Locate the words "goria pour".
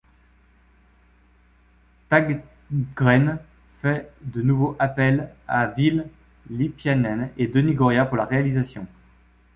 7.75-8.17